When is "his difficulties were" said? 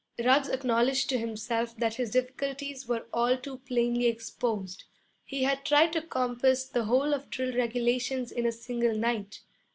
1.93-3.05